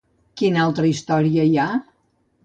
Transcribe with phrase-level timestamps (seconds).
[0.41, 1.67] Quina altra història hi ha?